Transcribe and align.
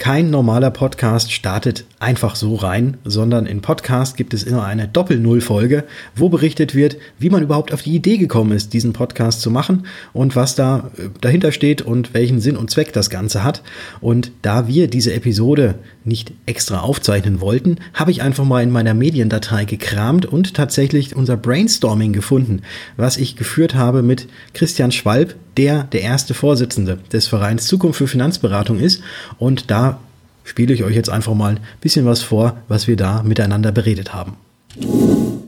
Kein 0.00 0.30
normaler 0.30 0.70
Podcast 0.70 1.30
startet 1.30 1.84
einfach 1.98 2.34
so 2.34 2.54
rein, 2.54 2.96
sondern 3.04 3.44
in 3.44 3.60
Podcast 3.60 4.16
gibt 4.16 4.32
es 4.32 4.44
immer 4.44 4.64
eine 4.64 4.88
Doppel-Null-Folge, 4.88 5.84
wo 6.16 6.30
berichtet 6.30 6.74
wird, 6.74 6.96
wie 7.18 7.28
man 7.28 7.42
überhaupt 7.42 7.74
auf 7.74 7.82
die 7.82 7.94
Idee 7.96 8.16
gekommen 8.16 8.52
ist, 8.52 8.72
diesen 8.72 8.94
Podcast 8.94 9.42
zu 9.42 9.50
machen 9.50 9.84
und 10.14 10.36
was 10.36 10.54
da 10.54 10.90
äh, 10.96 11.10
dahinter 11.20 11.52
steht 11.52 11.82
und 11.82 12.14
welchen 12.14 12.40
Sinn 12.40 12.56
und 12.56 12.70
Zweck 12.70 12.94
das 12.94 13.10
Ganze 13.10 13.44
hat. 13.44 13.62
Und 14.00 14.32
da 14.40 14.66
wir 14.66 14.88
diese 14.88 15.12
Episode 15.12 15.74
nicht 16.02 16.32
extra 16.46 16.80
aufzeichnen 16.80 17.42
wollten, 17.42 17.76
habe 17.92 18.10
ich 18.10 18.22
einfach 18.22 18.46
mal 18.46 18.62
in 18.62 18.70
meiner 18.70 18.94
Mediendatei 18.94 19.66
gekramt 19.66 20.24
und 20.24 20.54
tatsächlich 20.54 21.14
unser 21.14 21.36
Brainstorming 21.36 22.14
gefunden, 22.14 22.62
was 22.96 23.18
ich 23.18 23.36
geführt 23.36 23.74
habe 23.74 24.02
mit 24.02 24.28
Christian 24.54 24.92
Schwalb, 24.92 25.36
der 25.56 25.84
der 25.84 26.02
erste 26.02 26.34
Vorsitzende 26.34 26.98
des 27.12 27.26
Vereins 27.28 27.66
Zukunft 27.66 27.98
für 27.98 28.06
Finanzberatung 28.06 28.78
ist. 28.78 29.02
Und 29.38 29.70
da 29.70 30.00
spiele 30.44 30.74
ich 30.74 30.84
euch 30.84 30.94
jetzt 30.94 31.10
einfach 31.10 31.34
mal 31.34 31.56
ein 31.56 31.60
bisschen 31.80 32.06
was 32.06 32.22
vor, 32.22 32.56
was 32.68 32.88
wir 32.88 32.96
da 32.96 33.22
miteinander 33.22 33.72
beredet 33.72 34.12
haben. 34.14 34.36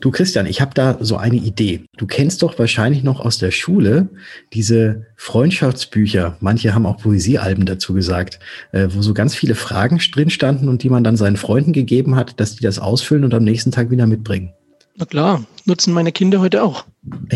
Du 0.00 0.10
Christian, 0.10 0.46
ich 0.46 0.60
habe 0.60 0.72
da 0.74 0.98
so 1.00 1.16
eine 1.16 1.36
Idee. 1.36 1.84
Du 1.96 2.06
kennst 2.06 2.42
doch 2.42 2.58
wahrscheinlich 2.58 3.04
noch 3.04 3.20
aus 3.20 3.38
der 3.38 3.52
Schule 3.52 4.08
diese 4.52 5.06
Freundschaftsbücher. 5.16 6.36
Manche 6.40 6.74
haben 6.74 6.86
auch 6.86 6.98
Poesiealben 6.98 7.66
dazu 7.66 7.94
gesagt, 7.94 8.40
äh, 8.72 8.88
wo 8.90 9.00
so 9.00 9.14
ganz 9.14 9.36
viele 9.36 9.54
Fragen 9.54 10.00
drin 10.12 10.28
standen 10.28 10.68
und 10.68 10.82
die 10.82 10.90
man 10.90 11.04
dann 11.04 11.16
seinen 11.16 11.36
Freunden 11.36 11.72
gegeben 11.72 12.16
hat, 12.16 12.40
dass 12.40 12.56
die 12.56 12.64
das 12.64 12.80
ausfüllen 12.80 13.22
und 13.22 13.32
am 13.32 13.44
nächsten 13.44 13.70
Tag 13.70 13.90
wieder 13.90 14.08
mitbringen. 14.08 14.52
Na 14.96 15.04
klar, 15.04 15.44
nutzen 15.66 15.94
meine 15.94 16.10
Kinder 16.10 16.40
heute 16.40 16.64
auch. 16.64 16.84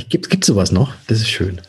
Gibt 0.08 0.34
es 0.34 0.46
sowas 0.46 0.72
noch? 0.72 0.92
Das 1.06 1.18
ist 1.18 1.28
schön. 1.28 1.60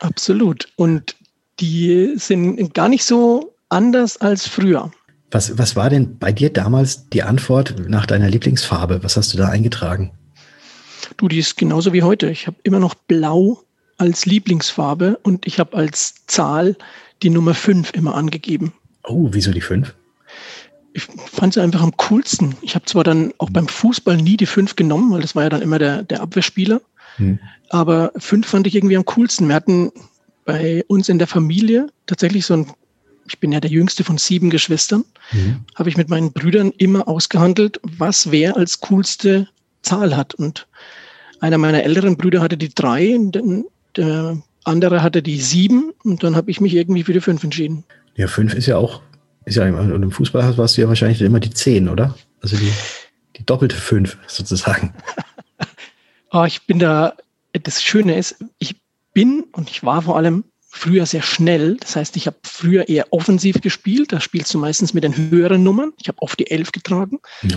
Absolut. 0.00 0.68
Und 0.76 1.16
die 1.60 2.14
sind 2.16 2.74
gar 2.74 2.88
nicht 2.88 3.04
so 3.04 3.54
anders 3.68 4.16
als 4.18 4.46
früher. 4.46 4.90
Was, 5.30 5.58
was 5.58 5.76
war 5.76 5.90
denn 5.90 6.18
bei 6.18 6.32
dir 6.32 6.50
damals 6.50 7.08
die 7.10 7.22
Antwort 7.22 7.74
nach 7.88 8.06
deiner 8.06 8.30
Lieblingsfarbe? 8.30 9.02
Was 9.02 9.16
hast 9.16 9.34
du 9.34 9.38
da 9.38 9.48
eingetragen? 9.48 10.12
Du, 11.16 11.28
die 11.28 11.38
ist 11.38 11.56
genauso 11.56 11.92
wie 11.92 12.02
heute. 12.02 12.30
Ich 12.30 12.46
habe 12.46 12.56
immer 12.62 12.78
noch 12.78 12.94
Blau 12.94 13.62
als 13.98 14.24
Lieblingsfarbe 14.24 15.18
und 15.22 15.46
ich 15.46 15.58
habe 15.58 15.76
als 15.76 16.14
Zahl 16.26 16.76
die 17.22 17.30
Nummer 17.30 17.54
5 17.54 17.92
immer 17.94 18.14
angegeben. 18.14 18.72
Oh, 19.04 19.28
wieso 19.32 19.52
die 19.52 19.60
5? 19.60 19.94
Ich 20.92 21.02
fand 21.02 21.54
sie 21.54 21.62
einfach 21.62 21.82
am 21.82 21.96
coolsten. 21.96 22.56
Ich 22.62 22.74
habe 22.74 22.86
zwar 22.86 23.04
dann 23.04 23.32
auch 23.38 23.50
beim 23.50 23.68
Fußball 23.68 24.16
nie 24.16 24.36
die 24.36 24.46
5 24.46 24.76
genommen, 24.76 25.12
weil 25.12 25.20
das 25.20 25.34
war 25.34 25.42
ja 25.42 25.48
dann 25.50 25.62
immer 25.62 25.78
der, 25.78 26.02
der 26.04 26.22
Abwehrspieler. 26.22 26.80
Hm. 27.18 27.38
Aber 27.70 28.12
5 28.16 28.46
fand 28.46 28.66
ich 28.66 28.74
irgendwie 28.74 28.96
am 28.96 29.04
coolsten. 29.04 29.48
Wir 29.48 29.54
hatten 29.54 29.92
bei 30.44 30.82
uns 30.88 31.08
in 31.08 31.18
der 31.18 31.28
Familie 31.28 31.88
tatsächlich 32.06 32.46
so 32.46 32.54
ein 32.54 32.66
ich 33.28 33.38
bin 33.40 33.52
ja 33.52 33.60
der 33.60 33.70
jüngste 33.70 34.04
von 34.04 34.18
sieben 34.18 34.50
Geschwistern, 34.50 35.04
mhm. 35.32 35.60
habe 35.74 35.88
ich 35.88 35.96
mit 35.96 36.08
meinen 36.08 36.32
Brüdern 36.32 36.72
immer 36.78 37.06
ausgehandelt, 37.08 37.80
was 37.82 38.30
wer 38.30 38.56
als 38.56 38.80
coolste 38.80 39.48
Zahl 39.82 40.16
hat. 40.16 40.34
Und 40.34 40.66
einer 41.40 41.58
meiner 41.58 41.84
älteren 41.84 42.16
Brüder 42.16 42.40
hatte 42.40 42.56
die 42.56 42.74
drei, 42.74 43.16
der 43.96 44.42
andere 44.64 45.02
hatte 45.02 45.22
die 45.22 45.40
sieben 45.40 45.92
und 46.04 46.22
dann 46.22 46.36
habe 46.36 46.50
ich 46.50 46.60
mich 46.60 46.74
irgendwie 46.74 47.04
für 47.04 47.12
die 47.12 47.20
fünf 47.20 47.44
entschieden. 47.44 47.84
Ja, 48.16 48.26
fünf 48.26 48.54
ist 48.54 48.66
ja 48.66 48.76
auch, 48.76 49.02
ist 49.44 49.56
ja 49.56 49.64
und 49.64 50.02
im 50.02 50.10
Fußball 50.10 50.56
warst 50.56 50.76
du 50.76 50.80
ja 50.80 50.88
wahrscheinlich 50.88 51.20
immer 51.22 51.40
die 51.40 51.50
zehn, 51.50 51.88
oder? 51.88 52.14
Also 52.42 52.56
die, 52.56 52.72
die 53.36 53.46
doppelte 53.46 53.76
fünf 53.76 54.18
sozusagen. 54.26 54.94
oh, 56.30 56.44
ich 56.44 56.66
bin 56.66 56.78
da, 56.78 57.14
das 57.52 57.82
Schöne 57.82 58.16
ist, 58.16 58.36
ich 58.58 58.76
bin 59.12 59.44
und 59.52 59.70
ich 59.70 59.82
war 59.82 60.02
vor 60.02 60.16
allem 60.16 60.44
früher 60.68 61.06
sehr 61.06 61.22
schnell. 61.22 61.76
Das 61.78 61.96
heißt, 61.96 62.16
ich 62.16 62.26
habe 62.26 62.36
früher 62.42 62.88
eher 62.88 63.06
offensiv 63.12 63.60
gespielt. 63.60 64.12
Da 64.12 64.20
spielst 64.20 64.52
du 64.54 64.58
meistens 64.58 64.94
mit 64.94 65.04
den 65.04 65.16
höheren 65.16 65.62
Nummern. 65.62 65.92
Ich 66.00 66.08
habe 66.08 66.20
oft 66.20 66.38
die 66.38 66.50
Elf 66.50 66.72
getragen. 66.72 67.18
Oh, 67.44 67.48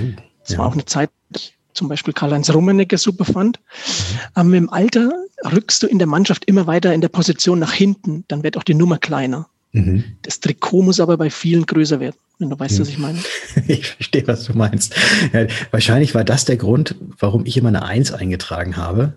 das 0.42 0.54
ja. 0.54 0.58
war 0.58 0.68
auch 0.68 0.74
eine 0.74 0.86
Zeit, 0.86 1.12
die 1.30 1.38
ich 1.38 1.58
zum 1.74 1.88
Beispiel 1.88 2.14
Karl-Heinz 2.14 2.54
Rummenigge 2.54 2.98
super 2.98 3.26
fand. 3.26 3.60
Mhm. 3.60 4.20
Aber 4.34 4.54
im 4.54 4.70
Alter 4.70 5.12
rückst 5.52 5.84
du 5.84 5.88
in 5.88 6.00
der 6.00 6.08
Mannschaft 6.08 6.46
immer 6.46 6.68
weiter 6.68 6.94
in 6.94 7.02
der 7.02 7.10
Position 7.10 7.60
nach 7.60 7.74
hinten. 7.74 8.24
Dann 8.28 8.44
wird 8.44 8.58
auch 8.58 8.64
die 8.64 8.74
Nummer 8.74 8.98
kleiner. 8.98 9.48
Mhm. 9.74 10.04
Das 10.22 10.40
Trikot 10.40 10.82
muss 10.82 11.00
aber 11.00 11.18
bei 11.18 11.30
vielen 11.30 11.66
größer 11.66 12.00
werden, 12.00 12.16
wenn 12.40 12.50
du 12.50 12.60
weißt, 12.60 12.78
mhm. 12.78 12.82
was 12.82 12.90
ich 12.90 12.98
meine. 12.98 13.20
Ich 13.68 13.88
verstehe, 13.88 14.28
was 14.28 14.44
du 14.44 14.54
meinst. 14.54 14.96
Ja, 15.34 15.48
wahrscheinlich 15.72 16.14
war 16.14 16.24
das 16.24 16.46
der 16.46 16.58
Grund, 16.58 16.96
warum 17.20 17.46
ich 17.46 17.58
immer 17.58 17.70
eine 17.70 17.84
Eins 17.84 18.12
eingetragen 18.12 18.78
habe. 18.78 19.14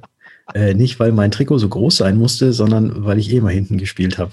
Äh, 0.52 0.74
nicht, 0.74 1.00
weil 1.00 1.12
mein 1.12 1.30
Trikot 1.30 1.58
so 1.58 1.68
groß 1.68 1.96
sein 1.96 2.18
musste, 2.18 2.52
sondern 2.52 3.04
weil 3.04 3.18
ich 3.18 3.32
eh 3.32 3.40
mal 3.40 3.52
hinten 3.52 3.78
gespielt 3.78 4.18
habe. 4.18 4.32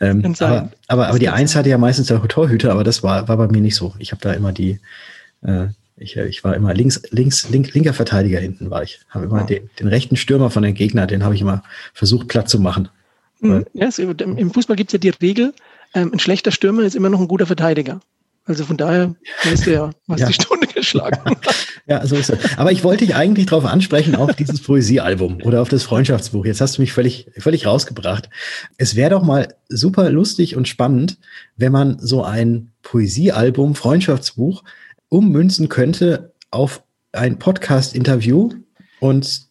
Ähm, 0.00 0.34
aber, 0.38 0.70
aber, 0.86 1.08
aber 1.08 1.18
die 1.18 1.28
Eins 1.28 1.56
hatte 1.56 1.68
ja 1.68 1.78
meistens 1.78 2.06
der 2.06 2.22
Torhüter, 2.22 2.70
aber 2.70 2.84
das 2.84 3.02
war, 3.02 3.26
war 3.26 3.36
bei 3.36 3.48
mir 3.48 3.60
nicht 3.60 3.74
so. 3.74 3.92
Ich 3.98 4.12
habe 4.12 4.22
da 4.22 4.32
immer 4.32 4.52
die, 4.52 4.78
äh, 5.42 5.66
ich, 5.96 6.16
ich 6.16 6.44
war 6.44 6.54
immer 6.54 6.74
links, 6.74 7.02
links, 7.10 7.48
link, 7.50 7.74
linker 7.74 7.92
Verteidiger 7.92 8.38
hinten 8.38 8.70
war 8.70 8.84
ich. 8.84 9.00
Habe 9.08 9.26
immer 9.26 9.40
ja. 9.40 9.46
den, 9.46 9.70
den 9.80 9.88
rechten 9.88 10.14
Stürmer 10.14 10.50
von 10.50 10.62
den 10.62 10.74
Gegner, 10.74 11.08
den 11.08 11.24
habe 11.24 11.34
ich 11.34 11.40
immer 11.40 11.64
versucht 11.92 12.28
platt 12.28 12.48
zu 12.48 12.60
machen. 12.60 12.88
Mhm. 13.40 13.66
Ja, 13.72 13.88
Im 13.96 14.52
Fußball 14.52 14.76
gibt 14.76 14.90
es 14.90 14.92
ja 14.92 14.98
die 14.98 15.10
Regel, 15.10 15.54
ähm, 15.94 16.12
ein 16.12 16.18
schlechter 16.18 16.50
Stürmer 16.50 16.82
ist 16.82 16.96
immer 16.96 17.08
noch 17.08 17.20
ein 17.20 17.28
guter 17.28 17.46
Verteidiger. 17.46 18.00
Also 18.48 18.64
von 18.64 18.78
daher 18.78 19.14
weißt 19.44 19.66
du 19.66 19.72
ja, 19.72 19.90
was 20.06 20.22
ja. 20.22 20.26
die 20.28 20.32
Stunde 20.32 20.66
geschlagen 20.66 21.36
Ja, 21.86 22.06
so 22.06 22.16
ist 22.16 22.30
es. 22.30 22.58
Aber 22.58 22.72
ich 22.72 22.82
wollte 22.82 23.04
dich 23.04 23.14
eigentlich 23.14 23.46
darauf 23.46 23.66
ansprechen, 23.66 24.16
auf 24.16 24.34
dieses 24.36 24.62
Poesiealbum 24.62 25.42
oder 25.42 25.60
auf 25.60 25.68
das 25.68 25.82
Freundschaftsbuch. 25.82 26.46
Jetzt 26.46 26.62
hast 26.62 26.78
du 26.78 26.82
mich 26.82 26.92
völlig, 26.92 27.30
völlig 27.36 27.66
rausgebracht. 27.66 28.30
Es 28.78 28.96
wäre 28.96 29.10
doch 29.10 29.22
mal 29.22 29.54
super 29.68 30.08
lustig 30.10 30.56
und 30.56 30.66
spannend, 30.66 31.18
wenn 31.56 31.72
man 31.72 31.98
so 31.98 32.24
ein 32.24 32.72
Poesiealbum, 32.82 33.74
Freundschaftsbuch 33.74 34.64
ummünzen 35.10 35.68
könnte 35.68 36.32
auf 36.50 36.82
ein 37.12 37.38
Podcast-Interview 37.38 38.52
und 39.00 39.47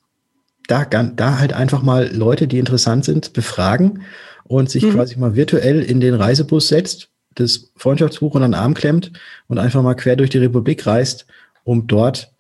da, 0.68 0.86
da 0.86 1.40
halt 1.40 1.54
einfach 1.54 1.82
mal 1.82 2.14
Leute, 2.14 2.48
die 2.48 2.60
interessant 2.60 3.06
sind, 3.06 3.34
befragen 3.34 4.04
und 4.44 4.70
sich 4.70 4.84
mhm. 4.84 4.92
quasi 4.92 5.18
mal 5.18 5.36
virtuell 5.36 5.82
in 5.82 6.00
den 6.00 6.14
Reisebus 6.14 6.68
setzt 6.68 7.10
das 7.40 7.72
Freundschaftsbuch 7.76 8.34
unter 8.34 8.48
den 8.48 8.54
Arm 8.54 8.74
klemmt 8.74 9.12
und 9.48 9.58
einfach 9.58 9.82
mal 9.82 9.96
quer 9.96 10.16
durch 10.16 10.30
die 10.30 10.40
Republik 10.40 10.86
reist, 10.86 11.26
um 11.64 11.88
dort 11.88 12.32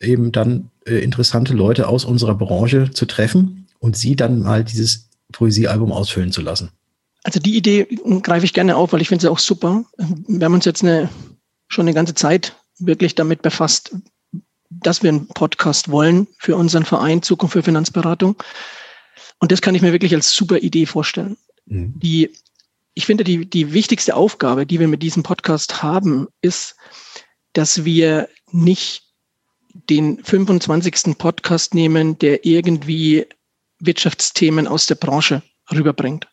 eben 0.00 0.32
dann 0.32 0.70
äh, 0.86 0.98
interessante 0.98 1.54
Leute 1.54 1.88
aus 1.88 2.04
unserer 2.04 2.34
Branche 2.34 2.90
zu 2.90 3.06
treffen 3.06 3.66
und 3.78 3.96
sie 3.96 4.16
dann 4.16 4.40
mal 4.40 4.64
dieses 4.64 5.08
Poesiealbum 5.32 5.92
ausfüllen 5.92 6.32
zu 6.32 6.40
lassen. 6.40 6.70
Also 7.24 7.40
die 7.40 7.56
Idee 7.56 7.84
greife 8.22 8.46
ich 8.46 8.54
gerne 8.54 8.76
auf, 8.76 8.92
weil 8.92 9.02
ich 9.02 9.08
finde 9.08 9.22
sie 9.22 9.30
auch 9.30 9.38
super. 9.38 9.84
Wir 9.98 10.44
haben 10.44 10.54
uns 10.54 10.64
jetzt 10.64 10.82
eine, 10.82 11.08
schon 11.68 11.84
eine 11.84 11.94
ganze 11.94 12.14
Zeit 12.14 12.54
wirklich 12.78 13.14
damit 13.14 13.42
befasst, 13.42 13.94
dass 14.70 15.02
wir 15.02 15.10
einen 15.10 15.28
Podcast 15.28 15.90
wollen 15.90 16.26
für 16.38 16.56
unseren 16.56 16.84
Verein 16.84 17.22
Zukunft 17.22 17.54
für 17.54 17.62
Finanzberatung. 17.62 18.36
Und 19.38 19.52
das 19.52 19.62
kann 19.62 19.74
ich 19.74 19.82
mir 19.82 19.92
wirklich 19.92 20.14
als 20.14 20.32
super 20.32 20.58
Idee 20.58 20.86
vorstellen. 20.86 21.36
Mhm. 21.66 21.98
Die 21.98 22.30
ich 22.94 23.06
finde, 23.06 23.22
die, 23.22 23.48
die 23.48 23.72
wichtigste 23.72 24.16
Aufgabe, 24.16 24.66
die 24.66 24.80
wir 24.80 24.88
mit 24.88 25.04
diesem 25.04 25.22
Podcast 25.22 25.84
haben, 25.84 26.26
ist, 26.40 26.74
dass 27.52 27.84
wir 27.84 28.28
nicht 28.50 29.04
den 29.88 30.18
25. 30.24 31.16
Podcast 31.16 31.74
nehmen, 31.74 32.18
der 32.18 32.44
irgendwie 32.44 33.26
Wirtschaftsthemen 33.78 34.66
aus 34.66 34.86
der 34.86 34.96
Branche 34.96 35.42
rüberbringt. 35.70 36.26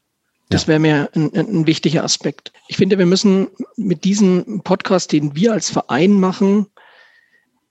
Das 0.49 0.67
wäre 0.67 0.79
mir 0.79 1.09
ein, 1.13 1.35
ein, 1.35 1.67
wichtiger 1.67 2.03
Aspekt. 2.03 2.51
Ich 2.67 2.77
finde, 2.77 2.97
wir 2.97 3.05
müssen 3.05 3.47
mit 3.77 4.03
diesem 4.03 4.61
Podcast, 4.63 5.11
den 5.11 5.35
wir 5.35 5.53
als 5.53 5.69
Verein 5.69 6.19
machen, 6.19 6.65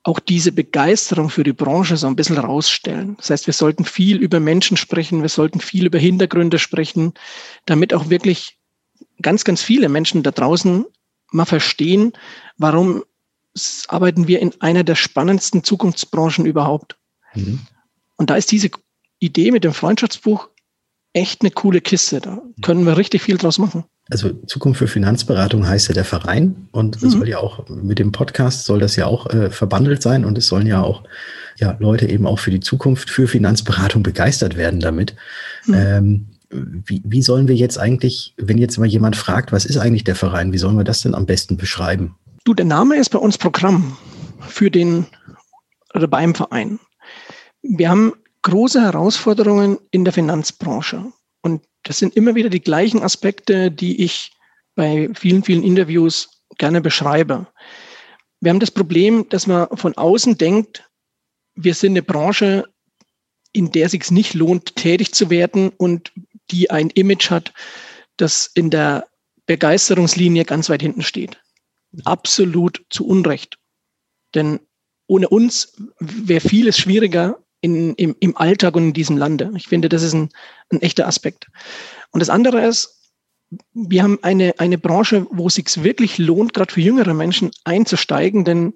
auch 0.04 0.20
diese 0.20 0.52
Begeisterung 0.52 1.30
für 1.30 1.44
die 1.44 1.54
Branche 1.54 1.96
so 1.96 2.06
ein 2.06 2.14
bisschen 2.14 2.36
rausstellen. 2.36 3.16
Das 3.16 3.30
heißt, 3.30 3.46
wir 3.46 3.54
sollten 3.54 3.86
viel 3.86 4.18
über 4.18 4.38
Menschen 4.38 4.76
sprechen, 4.76 5.22
wir 5.22 5.30
sollten 5.30 5.60
viel 5.60 5.86
über 5.86 5.98
Hintergründe 5.98 6.58
sprechen, 6.58 7.14
damit 7.64 7.94
auch 7.94 8.10
wirklich 8.10 8.58
ganz, 9.22 9.44
ganz 9.44 9.62
viele 9.62 9.88
Menschen 9.88 10.22
da 10.22 10.30
draußen 10.30 10.84
mal 11.32 11.46
verstehen, 11.46 12.12
warum 12.58 13.02
arbeiten 13.88 14.28
wir 14.28 14.40
in 14.40 14.52
einer 14.60 14.84
der 14.84 14.94
spannendsten 14.94 15.64
Zukunftsbranchen 15.64 16.44
überhaupt. 16.44 16.98
Mhm. 17.34 17.60
Und 18.16 18.28
da 18.28 18.36
ist 18.36 18.52
diese 18.52 18.70
Idee 19.20 19.50
mit 19.52 19.64
dem 19.64 19.72
Freundschaftsbuch 19.72 20.48
echt 21.14 21.40
eine 21.40 21.50
coole 21.50 21.80
Kiste. 21.80 22.20
Da 22.20 22.42
können 22.60 22.84
wir 22.84 22.98
richtig 22.98 23.22
viel 23.22 23.38
draus 23.38 23.58
machen. 23.58 23.84
Also 24.10 24.30
Zukunft 24.46 24.78
für 24.78 24.86
Finanzberatung 24.86 25.66
heißt 25.66 25.88
ja 25.88 25.94
der 25.94 26.04
Verein 26.04 26.68
und 26.72 27.02
mhm. 27.02 27.10
soll 27.10 27.28
ja 27.28 27.38
auch 27.38 27.68
mit 27.68 27.98
dem 27.98 28.12
Podcast 28.12 28.66
soll 28.66 28.78
das 28.78 28.96
ja 28.96 29.06
auch 29.06 29.26
äh, 29.30 29.50
verbandelt 29.50 30.02
sein 30.02 30.24
und 30.24 30.36
es 30.36 30.46
sollen 30.46 30.66
ja 30.66 30.82
auch 30.82 31.04
ja, 31.58 31.76
Leute 31.78 32.08
eben 32.08 32.26
auch 32.26 32.38
für 32.38 32.50
die 32.50 32.60
Zukunft 32.60 33.08
für 33.10 33.28
Finanzberatung 33.28 34.02
begeistert 34.02 34.56
werden 34.56 34.80
damit. 34.80 35.14
Mhm. 35.66 35.74
Ähm, 35.74 36.26
wie, 36.50 37.02
wie 37.04 37.22
sollen 37.22 37.48
wir 37.48 37.56
jetzt 37.56 37.78
eigentlich, 37.78 38.34
wenn 38.36 38.58
jetzt 38.58 38.78
mal 38.78 38.86
jemand 38.86 39.16
fragt, 39.16 39.52
was 39.52 39.64
ist 39.64 39.78
eigentlich 39.78 40.04
der 40.04 40.14
Verein, 40.14 40.52
wie 40.52 40.58
sollen 40.58 40.76
wir 40.76 40.84
das 40.84 41.02
denn 41.02 41.14
am 41.14 41.26
besten 41.26 41.56
beschreiben? 41.56 42.14
Du, 42.44 42.54
der 42.54 42.66
Name 42.66 42.96
ist 42.96 43.08
bei 43.08 43.18
uns 43.18 43.38
Programm 43.38 43.96
für 44.40 44.70
den 44.70 45.06
oder 45.94 46.08
beim 46.08 46.34
Verein. 46.34 46.78
Wir 47.62 47.88
haben 47.88 48.12
große 48.42 48.80
Herausforderungen 48.82 49.78
in 49.90 50.04
der 50.04 50.12
Finanzbranche. 50.12 51.06
Das 51.84 51.98
sind 51.98 52.16
immer 52.16 52.34
wieder 52.34 52.50
die 52.50 52.62
gleichen 52.62 53.02
Aspekte, 53.02 53.70
die 53.70 54.02
ich 54.02 54.32
bei 54.74 55.08
vielen, 55.14 55.44
vielen 55.44 55.62
Interviews 55.62 56.42
gerne 56.58 56.80
beschreibe. 56.80 57.46
Wir 58.40 58.50
haben 58.50 58.60
das 58.60 58.70
Problem, 58.70 59.28
dass 59.28 59.46
man 59.46 59.68
von 59.76 59.96
außen 59.96 60.36
denkt, 60.36 60.88
wir 61.54 61.74
sind 61.74 61.92
eine 61.92 62.02
Branche, 62.02 62.64
in 63.52 63.70
der 63.70 63.86
es 63.86 63.92
sich 63.92 64.10
nicht 64.10 64.34
lohnt, 64.34 64.74
tätig 64.76 65.14
zu 65.14 65.30
werden 65.30 65.70
und 65.70 66.12
die 66.50 66.70
ein 66.70 66.90
Image 66.90 67.30
hat, 67.30 67.52
das 68.16 68.50
in 68.54 68.70
der 68.70 69.06
Begeisterungslinie 69.46 70.44
ganz 70.44 70.68
weit 70.68 70.82
hinten 70.82 71.02
steht. 71.02 71.40
Absolut 72.04 72.84
zu 72.90 73.06
Unrecht. 73.06 73.58
Denn 74.34 74.60
ohne 75.06 75.28
uns 75.28 75.76
wäre 76.00 76.40
vieles 76.40 76.78
schwieriger 76.78 77.43
in, 77.64 77.94
im, 77.94 78.14
im 78.20 78.36
Alltag 78.36 78.76
und 78.76 78.88
in 78.88 78.92
diesem 78.92 79.16
Lande. 79.16 79.50
Ich 79.56 79.68
finde, 79.68 79.88
das 79.88 80.02
ist 80.02 80.12
ein, 80.12 80.28
ein 80.68 80.82
echter 80.82 81.08
Aspekt. 81.08 81.46
Und 82.10 82.20
das 82.20 82.28
andere 82.28 82.62
ist, 82.66 83.10
wir 83.72 84.02
haben 84.02 84.18
eine, 84.20 84.52
eine 84.58 84.76
Branche, 84.76 85.26
wo 85.30 85.46
es 85.46 85.54
sich 85.54 85.82
wirklich 85.82 86.18
lohnt, 86.18 86.52
gerade 86.52 86.74
für 86.74 86.82
jüngere 86.82 87.14
Menschen 87.14 87.50
einzusteigen, 87.64 88.44
denn 88.44 88.74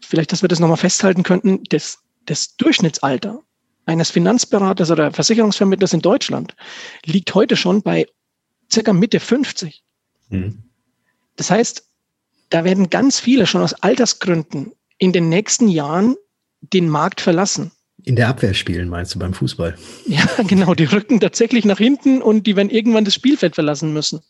vielleicht, 0.00 0.30
dass 0.30 0.42
wir 0.42 0.48
das 0.48 0.60
nochmal 0.60 0.76
festhalten 0.76 1.24
könnten, 1.24 1.64
das, 1.70 1.98
das 2.26 2.56
Durchschnittsalter 2.56 3.40
eines 3.86 4.10
Finanzberaters 4.10 4.92
oder 4.92 5.12
Versicherungsvermittlers 5.12 5.94
in 5.94 6.00
Deutschland 6.00 6.54
liegt 7.04 7.34
heute 7.34 7.56
schon 7.56 7.82
bei 7.82 8.06
circa 8.72 8.92
Mitte 8.92 9.18
50. 9.18 9.82
Mhm. 10.28 10.62
Das 11.34 11.50
heißt, 11.50 11.90
da 12.50 12.62
werden 12.62 12.88
ganz 12.88 13.18
viele 13.18 13.48
schon 13.48 13.62
aus 13.62 13.74
Altersgründen 13.74 14.72
in 14.98 15.12
den 15.12 15.28
nächsten 15.28 15.66
Jahren 15.66 16.14
den 16.72 16.88
Markt 16.88 17.20
verlassen. 17.20 17.70
In 18.02 18.16
der 18.16 18.28
Abwehr 18.28 18.54
spielen, 18.54 18.88
meinst 18.88 19.14
du, 19.14 19.18
beim 19.18 19.34
Fußball? 19.34 19.76
Ja, 20.06 20.26
genau. 20.46 20.74
Die 20.74 20.84
rücken 20.84 21.20
tatsächlich 21.20 21.64
nach 21.64 21.78
hinten 21.78 22.22
und 22.22 22.46
die 22.46 22.56
werden 22.56 22.70
irgendwann 22.70 23.04
das 23.04 23.14
Spielfeld 23.14 23.54
verlassen 23.54 23.92
müssen. 23.92 24.20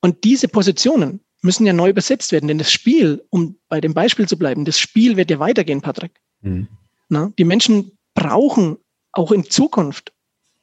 Und 0.00 0.24
diese 0.24 0.48
Positionen 0.48 1.20
müssen 1.42 1.66
ja 1.66 1.72
neu 1.72 1.92
besetzt 1.92 2.32
werden, 2.32 2.48
denn 2.48 2.58
das 2.58 2.72
Spiel, 2.72 3.22
um 3.30 3.56
bei 3.68 3.80
dem 3.80 3.94
Beispiel 3.94 4.26
zu 4.26 4.38
bleiben, 4.38 4.64
das 4.64 4.78
Spiel 4.78 5.16
wird 5.16 5.30
ja 5.30 5.38
weitergehen, 5.38 5.82
Patrick. 5.82 6.20
Mhm. 6.40 6.68
Na, 7.08 7.32
die 7.38 7.44
Menschen 7.44 7.92
brauchen 8.14 8.78
auch 9.12 9.30
in 9.30 9.44
Zukunft 9.44 10.12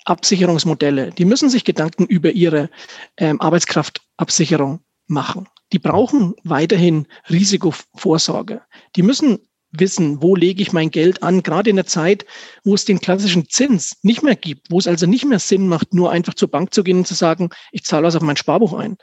Absicherungsmodelle. 0.06 1.12
Die 1.12 1.25
müssen 1.25 1.50
sich 1.50 1.63
Gedanken 1.63 2.06
über 2.06 2.31
ihre 2.31 2.69
ähm, 3.17 3.39
Arbeitskraftabsicherung 3.39 4.79
machen. 5.07 5.47
Die 5.71 5.79
brauchen 5.79 6.33
weiterhin 6.44 7.07
Risikovorsorge. 7.29 8.62
Die 8.95 9.03
müssen 9.03 9.39
wissen, 9.71 10.21
wo 10.21 10.35
lege 10.35 10.62
ich 10.62 10.73
mein 10.73 10.91
Geld 10.91 11.23
an, 11.23 11.44
gerade 11.44 11.69
in 11.69 11.75
der 11.75 11.85
Zeit, 11.85 12.25
wo 12.63 12.75
es 12.75 12.85
den 12.85 13.00
klassischen 13.00 13.50
Zins 13.50 13.97
nicht 14.01 14.23
mehr 14.23 14.35
gibt, 14.35 14.71
wo 14.71 14.79
es 14.79 14.88
also 14.88 15.06
nicht 15.06 15.25
mehr 15.25 15.39
Sinn 15.39 15.68
macht, 15.68 15.94
nur 15.94 16.12
einfach 16.12 16.33
zur 16.33 16.50
Bank 16.50 16.73
zu 16.73 16.83
gehen 16.83 17.00
und 17.00 17.07
zu 17.07 17.13
sagen, 17.13 17.50
ich 17.71 17.83
zahle 17.83 18.07
was 18.07 18.15
auf 18.15 18.21
mein 18.21 18.38
Sparbuch 18.38 18.73
ein. 18.73 18.97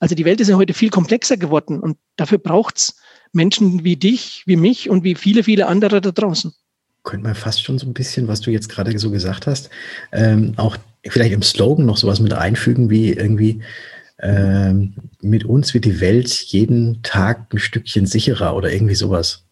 Also 0.00 0.14
die 0.14 0.24
Welt 0.24 0.40
ist 0.40 0.48
ja 0.48 0.56
heute 0.56 0.74
viel 0.74 0.90
komplexer 0.90 1.36
geworden 1.36 1.80
und 1.80 1.98
dafür 2.16 2.38
braucht 2.38 2.78
es 2.78 2.96
Menschen 3.32 3.84
wie 3.84 3.96
dich, 3.96 4.42
wie 4.46 4.56
mich 4.56 4.90
und 4.90 5.04
wie 5.04 5.14
viele, 5.14 5.44
viele 5.44 5.66
andere 5.66 6.00
da 6.00 6.10
draußen 6.10 6.52
könnte 7.04 7.24
man 7.24 7.34
fast 7.34 7.64
schon 7.64 7.78
so 7.78 7.86
ein 7.86 7.94
bisschen, 7.94 8.28
was 8.28 8.42
du 8.42 8.50
jetzt 8.50 8.68
gerade 8.68 8.98
so 8.98 9.10
gesagt 9.10 9.46
hast, 9.46 9.70
ähm, 10.12 10.52
auch 10.56 10.76
vielleicht 11.06 11.32
im 11.32 11.42
Slogan 11.42 11.86
noch 11.86 11.96
sowas 11.96 12.20
mit 12.20 12.34
einfügen, 12.34 12.90
wie 12.90 13.12
irgendwie 13.14 13.62
ähm, 14.20 14.94
mit 15.22 15.44
uns 15.44 15.74
wird 15.74 15.86
die 15.86 16.00
Welt 16.00 16.28
jeden 16.28 17.02
Tag 17.02 17.52
ein 17.52 17.58
Stückchen 17.58 18.04
sicherer 18.04 18.54
oder 18.54 18.70
irgendwie 18.70 18.94
sowas. 18.94 19.47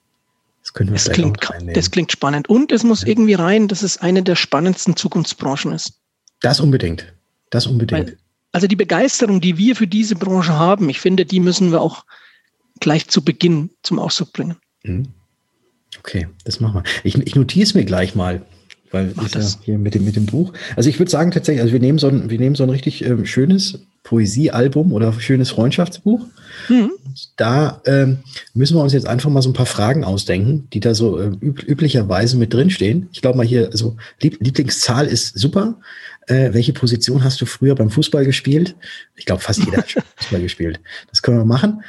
Das 0.84 1.10
klingt. 1.10 1.38
Das 1.74 1.90
klingt 1.90 2.12
spannend. 2.12 2.48
Und 2.48 2.70
es 2.70 2.84
muss 2.84 3.02
ja. 3.02 3.08
irgendwie 3.08 3.34
rein, 3.34 3.68
dass 3.68 3.82
es 3.82 3.98
eine 3.98 4.22
der 4.22 4.36
spannendsten 4.36 4.96
Zukunftsbranchen 4.96 5.72
ist. 5.72 5.94
Das 6.40 6.60
unbedingt. 6.60 7.12
Das 7.50 7.66
unbedingt. 7.66 8.08
Weil, 8.08 8.18
also 8.52 8.66
die 8.66 8.76
Begeisterung, 8.76 9.40
die 9.40 9.56
wir 9.56 9.74
für 9.74 9.86
diese 9.86 10.16
Branche 10.16 10.52
haben, 10.52 10.88
ich 10.90 11.00
finde, 11.00 11.24
die 11.24 11.40
müssen 11.40 11.72
wir 11.72 11.80
auch 11.80 12.04
gleich 12.80 13.08
zu 13.08 13.22
Beginn 13.22 13.70
zum 13.82 13.98
Ausdruck 13.98 14.32
bringen. 14.32 14.56
Mhm. 14.82 15.08
Okay, 15.98 16.28
das 16.44 16.60
machen 16.60 16.82
wir. 16.82 16.84
Ich, 17.04 17.16
ich 17.16 17.34
notiere 17.34 17.64
es 17.64 17.74
mir 17.74 17.84
gleich 17.84 18.14
mal, 18.14 18.42
weil 18.90 19.12
Mach 19.14 19.24
ist 19.24 19.34
das. 19.34 19.54
ja 19.54 19.60
hier 19.64 19.78
mit 19.78 19.94
dem, 19.94 20.04
mit 20.04 20.16
dem 20.16 20.26
Buch. 20.26 20.52
Also 20.76 20.90
ich 20.90 20.98
würde 20.98 21.10
sagen 21.10 21.30
tatsächlich, 21.30 21.62
also 21.62 21.72
wir 21.72 21.80
nehmen 21.80 21.98
so 21.98 22.08
ein, 22.08 22.28
wir 22.28 22.38
nehmen 22.38 22.54
so 22.54 22.64
ein 22.64 22.70
richtig 22.70 23.04
ähm, 23.04 23.24
schönes 23.24 23.80
Poesiealbum 24.06 24.92
oder 24.92 25.12
schönes 25.14 25.50
Freundschaftsbuch. 25.50 26.20
Mhm. 26.68 26.92
Da 27.36 27.82
ähm, 27.86 28.18
müssen 28.54 28.76
wir 28.76 28.82
uns 28.82 28.92
jetzt 28.92 29.06
einfach 29.06 29.28
mal 29.30 29.42
so 29.42 29.50
ein 29.50 29.54
paar 29.54 29.66
Fragen 29.66 30.04
ausdenken, 30.04 30.68
die 30.72 30.78
da 30.78 30.94
so 30.94 31.18
äh, 31.18 31.32
üb 31.42 31.64
üblicherweise 31.64 32.36
mit 32.36 32.54
drinstehen. 32.54 33.08
Ich 33.12 33.20
glaube 33.20 33.36
mal 33.36 33.46
hier, 33.46 33.68
also 33.72 33.96
Lieb 34.22 34.38
Lieblingszahl 34.40 35.06
ist 35.06 35.36
super. 35.36 35.80
Äh, 36.28 36.54
welche 36.54 36.72
Position 36.72 37.24
hast 37.24 37.40
du 37.40 37.46
früher 37.46 37.74
beim 37.74 37.90
Fußball 37.90 38.24
gespielt? 38.24 38.76
Ich 39.16 39.26
glaube, 39.26 39.42
fast 39.42 39.64
jeder 39.64 39.78
hat 39.78 39.90
Fußball 40.16 40.40
gespielt. 40.40 40.78
Das 41.10 41.20
können 41.20 41.38
wir 41.38 41.44
machen. 41.44 41.82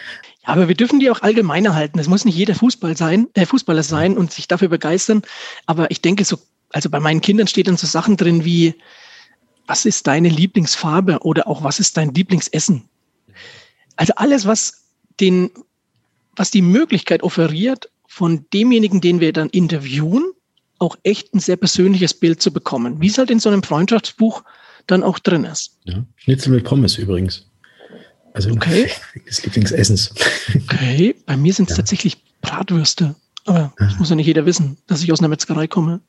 Aber 0.44 0.68
wir 0.68 0.76
dürfen 0.76 1.00
die 1.00 1.12
auch 1.12 1.22
allgemeiner 1.22 1.76
halten. 1.76 2.00
Es 2.00 2.08
muss 2.08 2.26
nicht 2.26 2.36
jeder 2.36 2.56
Fußball 2.56 2.98
sein, 2.98 3.28
äh, 3.36 3.46
Fußballer 3.46 3.84
sein 3.84 4.18
und 4.18 4.32
sich 4.32 4.48
dafür 4.48 4.70
begeistern. 4.70 5.22
Aber 5.68 5.92
ich 5.92 6.02
denke, 6.02 6.26
so, 6.26 6.40
also 6.72 6.90
bei 6.90 7.00
meinen 7.00 7.22
Kindern 7.22 7.46
steht 7.46 7.68
dann 7.68 7.78
so 7.78 7.86
Sachen 7.86 8.18
drin 8.18 8.44
wie, 8.44 8.74
was 9.68 9.86
ist 9.86 10.08
deine 10.08 10.30
Lieblingsfarbe 10.30 11.20
oder 11.20 11.48
auch 11.48 11.64
was 11.64 11.80
ist 11.80 11.98
dein 11.98 12.14
Lieblingsessen? 12.14 12.84
Also 13.98 14.14
alles, 14.16 14.46
was 14.46 14.86
den, 15.20 15.52
was 16.36 16.52
die 16.52 16.62
Möglichkeit 16.62 17.24
offeriert, 17.24 17.90
von 18.08 18.46
demjenigen, 18.54 19.02
den 19.02 19.20
wir 19.20 19.34
dann 19.34 19.50
interviewen, 19.50 20.32
auch 20.80 20.98
echt 21.04 21.34
ein 21.34 21.40
sehr 21.40 21.58
persönliches 21.58 22.14
Bild 22.14 22.42
zu 22.42 22.52
bekommen, 22.52 23.02
wie 23.02 23.08
es 23.08 23.18
halt 23.18 23.30
in 23.30 23.40
so 23.40 23.50
einem 23.50 23.64
Freundschaftsbuch 23.64 24.44
dann 24.88 25.04
auch 25.04 25.20
drin 25.20 25.44
ist. 25.44 25.78
Ja. 25.84 26.04
Schnitzel 26.16 26.54
mit 26.54 26.64
Pommes 26.64 26.98
übrigens. 26.98 27.46
Also 28.34 28.52
okay. 28.52 28.90
des 29.28 29.44
Lieblingsessens. 29.44 30.14
Okay, 30.64 31.16
bei 31.26 31.36
mir 31.36 31.54
sind 31.54 31.70
es 31.70 31.72
ja. 31.72 31.78
tatsächlich 31.78 32.18
Bratwürste. 32.42 33.16
Aber 33.46 33.74
das 33.78 33.94
ah. 33.94 33.96
muss 33.98 34.10
ja 34.10 34.16
nicht 34.16 34.28
jeder 34.28 34.46
wissen, 34.46 34.78
dass 34.88 35.04
ich 35.04 35.12
aus 35.12 35.20
einer 35.20 35.28
Metzgerei 35.28 35.68
komme. 35.68 36.02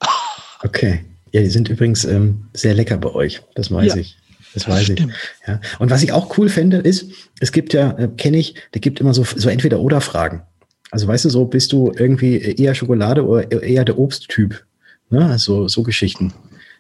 Okay. 0.62 1.04
Ja, 1.32 1.40
die 1.40 1.50
sind 1.50 1.68
übrigens 1.68 2.04
ähm, 2.04 2.48
sehr 2.52 2.74
lecker 2.74 2.96
bei 2.96 3.10
euch. 3.10 3.42
Das 3.54 3.70
weiß 3.70 3.94
ja, 3.94 4.00
ich. 4.00 4.16
Das, 4.54 4.64
das 4.64 4.74
weiß 4.74 4.84
stimmt. 4.84 5.00
ich. 5.00 5.46
Ja. 5.46 5.60
Und 5.78 5.90
was 5.90 6.02
ich 6.02 6.12
auch 6.12 6.36
cool 6.38 6.48
fände, 6.48 6.78
ist, 6.78 7.10
es 7.40 7.52
gibt 7.52 7.72
ja, 7.74 7.96
äh, 7.98 8.08
kenne 8.16 8.38
ich, 8.38 8.54
da 8.72 8.80
gibt 8.80 9.00
immer 9.00 9.14
so, 9.14 9.24
so 9.24 9.48
entweder 9.48 9.80
oder 9.80 10.00
Fragen. 10.00 10.42
Also 10.90 11.06
weißt 11.06 11.26
du, 11.26 11.30
so 11.30 11.44
bist 11.44 11.72
du 11.72 11.92
irgendwie 11.96 12.38
eher 12.38 12.74
Schokolade 12.74 13.26
oder 13.26 13.62
eher 13.62 13.84
der 13.84 13.98
Obsttyp. 13.98 14.64
Ne? 15.10 15.26
Also 15.26 15.68
so 15.68 15.82
Geschichten. 15.82 16.32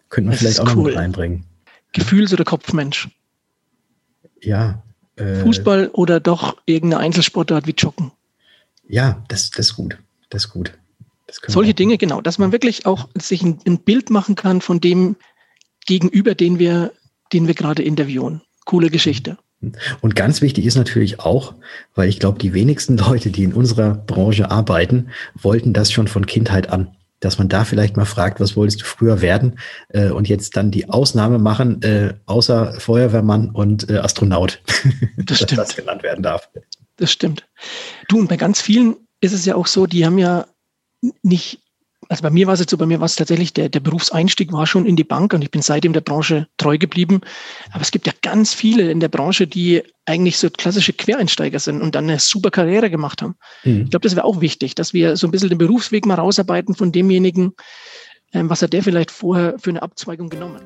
Könnten 0.08 0.30
wir 0.30 0.32
das 0.32 0.40
vielleicht 0.40 0.60
auch 0.60 0.68
cool. 0.68 0.76
noch 0.76 0.84
mit 0.84 0.96
reinbringen. 0.96 1.44
Gefühls- 1.92 2.32
oder 2.32 2.44
Kopfmensch? 2.44 3.08
Ja, 4.40 4.82
äh, 5.16 5.36
Fußball 5.36 5.88
oder 5.92 6.20
doch 6.20 6.56
irgendeine 6.64 7.02
Einzelsportart 7.02 7.66
wie 7.66 7.74
Joggen. 7.76 8.12
Ja, 8.88 9.24
das, 9.28 9.50
das 9.50 9.70
ist 9.70 9.74
gut. 9.74 9.98
Das 10.30 10.44
ist 10.44 10.50
gut. 10.50 10.72
Solche 11.46 11.74
Dinge, 11.74 11.98
genau, 11.98 12.20
dass 12.20 12.38
man 12.38 12.52
wirklich 12.52 12.86
auch 12.86 13.08
sich 13.16 13.42
ein, 13.42 13.58
ein, 13.66 13.78
Bild 13.78 14.10
machen 14.10 14.34
kann 14.34 14.60
von 14.60 14.80
dem 14.80 15.16
Gegenüber, 15.86 16.34
den 16.34 16.58
wir, 16.58 16.92
den 17.32 17.46
wir 17.46 17.54
gerade 17.54 17.82
interviewen. 17.82 18.42
Coole 18.64 18.90
Geschichte. 18.90 19.36
Und 20.00 20.14
ganz 20.14 20.40
wichtig 20.40 20.64
ist 20.64 20.76
natürlich 20.76 21.20
auch, 21.20 21.54
weil 21.94 22.08
ich 22.08 22.20
glaube, 22.20 22.38
die 22.38 22.54
wenigsten 22.54 22.96
Leute, 22.98 23.30
die 23.30 23.44
in 23.44 23.52
unserer 23.52 23.94
Branche 23.94 24.50
arbeiten, 24.50 25.10
wollten 25.34 25.72
das 25.72 25.92
schon 25.92 26.08
von 26.08 26.26
Kindheit 26.26 26.70
an 26.70 26.94
dass 27.20 27.38
man 27.38 27.48
da 27.48 27.64
vielleicht 27.64 27.96
mal 27.96 28.04
fragt, 28.04 28.40
was 28.40 28.56
wolltest 28.56 28.82
du 28.82 28.84
früher 28.84 29.20
werden 29.20 29.58
äh, 29.88 30.10
und 30.10 30.28
jetzt 30.28 30.56
dann 30.56 30.70
die 30.70 30.88
Ausnahme 30.88 31.38
machen, 31.38 31.82
äh, 31.82 32.14
außer 32.26 32.74
Feuerwehrmann 32.78 33.50
und 33.50 33.90
äh, 33.90 33.98
Astronaut, 33.98 34.62
das 35.16 35.40
dass 35.40 35.56
das 35.56 35.76
genannt 35.76 36.02
werden 36.02 36.22
darf. 36.22 36.48
Das 36.96 37.10
stimmt. 37.10 37.48
Du, 38.08 38.18
und 38.18 38.28
bei 38.28 38.36
ganz 38.36 38.60
vielen 38.60 38.96
ist 39.20 39.32
es 39.32 39.44
ja 39.44 39.56
auch 39.56 39.66
so, 39.66 39.86
die 39.86 40.06
haben 40.06 40.18
ja 40.18 40.46
nicht 41.22 41.60
also 42.08 42.22
bei 42.22 42.30
mir 42.30 42.46
war 42.46 42.54
es 42.54 42.60
jetzt 42.60 42.70
so, 42.70 42.78
bei 42.78 42.86
mir 42.86 43.00
war 43.00 43.06
es 43.06 43.16
tatsächlich, 43.16 43.52
der, 43.52 43.68
der 43.68 43.80
Berufseinstieg 43.80 44.52
war 44.52 44.66
schon 44.66 44.86
in 44.86 44.96
die 44.96 45.04
Bank 45.04 45.34
und 45.34 45.42
ich 45.42 45.50
bin 45.50 45.62
seitdem 45.62 45.92
der 45.92 46.00
Branche 46.00 46.46
treu 46.56 46.78
geblieben. 46.78 47.20
Aber 47.72 47.82
es 47.82 47.90
gibt 47.90 48.06
ja 48.06 48.12
ganz 48.22 48.54
viele 48.54 48.90
in 48.90 49.00
der 49.00 49.08
Branche, 49.08 49.46
die 49.46 49.82
eigentlich 50.06 50.38
so 50.38 50.48
klassische 50.48 50.94
Quereinsteiger 50.94 51.58
sind 51.58 51.82
und 51.82 51.94
dann 51.94 52.04
eine 52.04 52.18
super 52.18 52.50
Karriere 52.50 52.88
gemacht 52.88 53.20
haben. 53.20 53.34
Mhm. 53.64 53.82
Ich 53.82 53.90
glaube, 53.90 54.04
das 54.04 54.16
wäre 54.16 54.24
auch 54.24 54.40
wichtig, 54.40 54.74
dass 54.74 54.94
wir 54.94 55.16
so 55.16 55.26
ein 55.26 55.30
bisschen 55.30 55.50
den 55.50 55.58
Berufsweg 55.58 56.06
mal 56.06 56.14
rausarbeiten 56.14 56.74
von 56.74 56.92
demjenigen, 56.92 57.52
ähm, 58.32 58.48
was 58.48 58.62
hat 58.62 58.72
der 58.72 58.82
vielleicht 58.82 59.10
vorher 59.10 59.58
für 59.58 59.70
eine 59.70 59.82
Abzweigung 59.82 60.30
genommen? 60.30 60.60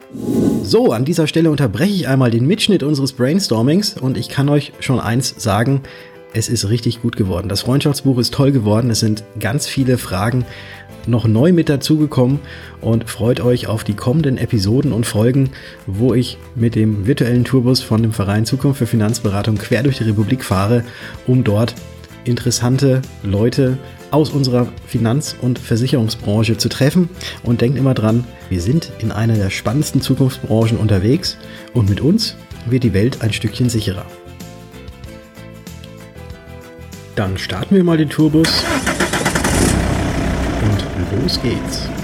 So, 0.63 0.93
an 0.93 1.05
dieser 1.05 1.27
Stelle 1.27 1.51
unterbreche 1.51 1.93
ich 1.93 2.09
einmal 2.09 2.31
den 2.31 2.47
Mitschnitt 2.47 2.83
unseres 2.83 3.13
Brainstormings 3.15 3.97
und 4.01 4.17
ich 4.17 4.29
kann 4.29 4.49
euch 4.49 4.73
schon 4.81 5.01
eins 5.01 5.35
sagen, 5.39 5.83
es 6.35 6.49
ist 6.49 6.69
richtig 6.69 7.03
gut 7.03 7.17
geworden. 7.17 7.49
Das 7.49 7.63
Freundschaftsbuch 7.63 8.19
ist 8.19 8.35
toll 8.35 8.53
geworden. 8.53 8.91
Es 8.91 9.01
sind 9.01 9.25
ganz 9.39 9.67
viele 9.67 9.99
Fragen 9.99 10.45
noch 11.07 11.27
neu 11.27 11.53
mit 11.53 11.69
dazugekommen 11.69 12.39
und 12.81 13.11
freut 13.11 13.41
euch 13.41 13.67
auf 13.67 13.85
die 13.85 13.95
kommenden 13.95 14.39
Episoden 14.39 14.93
und 14.93 15.05
Folgen, 15.05 15.51
wo 15.87 16.15
ich 16.15 16.39
mit 16.55 16.75
dem 16.75 17.07
virtuellen 17.07 17.45
Tourbus 17.45 17.83
von 17.83 18.03
dem 18.03 18.13
Verein 18.13 18.47
Zukunft 18.47 18.79
für 18.79 18.87
Finanzberatung 18.87 19.57
quer 19.57 19.83
durch 19.83 19.99
die 19.99 20.05
Republik 20.05 20.45
fahre, 20.45 20.85
um 21.27 21.43
dort 21.43 21.75
interessante 22.25 23.03
Leute 23.25 23.79
aus 24.13 24.31
unserer 24.31 24.69
Finanz- 24.87 25.35
und 25.41 25.59
Versicherungsbranche 25.59 26.57
zu 26.57 26.69
treffen. 26.69 27.09
Und 27.43 27.63
denkt 27.63 27.79
immer 27.79 27.95
dran, 27.95 28.25
wir 28.49 28.61
sind 28.61 28.93
in 29.01 29.11
einer 29.11 29.35
der 29.35 29.51
spannendsten 29.51 30.03
Zukunftsbranchen 30.03 30.79
unterwegs 30.79 31.37
und 31.75 31.89
mit 31.89 32.01
uns 32.01 32.37
wird 32.67 32.85
die 32.85 32.95
Welt 32.95 33.23
ein 33.23 33.33
Stückchen 33.33 33.69
sicherer. 33.69 34.07
Dann 37.15 37.37
starten 37.37 37.75
wir 37.75 37.85
mal 37.85 37.99
den 37.99 38.09
Tourbus 38.09 38.65
und 40.63 41.23
los 41.23 41.41
geht's. 41.43 42.02